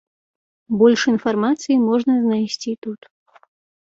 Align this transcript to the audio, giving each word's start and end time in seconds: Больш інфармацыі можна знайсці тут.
Больш 0.79 1.01
інфармацыі 1.11 1.77
можна 1.89 2.15
знайсці 2.23 2.71
тут. 2.87 3.01